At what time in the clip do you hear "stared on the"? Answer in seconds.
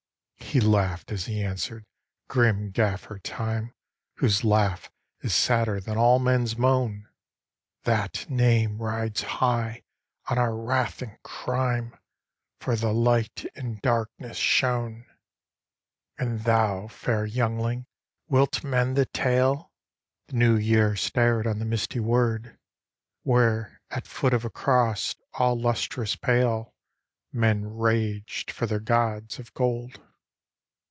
20.97-21.65